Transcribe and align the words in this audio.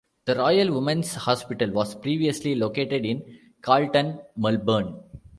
The 0.25 0.33
Royal 0.33 0.73
Women's 0.73 1.13
Hospital 1.13 1.69
was 1.69 1.93
previously 1.93 2.55
located 2.55 3.05
in 3.05 3.21
Carlton, 3.61 4.19
Melbourne. 4.35 4.99